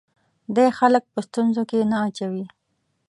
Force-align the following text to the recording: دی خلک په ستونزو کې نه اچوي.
دی 0.55 0.67
خلک 0.79 1.03
په 1.13 1.19
ستونزو 1.27 1.61
کې 1.69 1.87
نه 1.91 1.97
اچوي. 2.05 2.45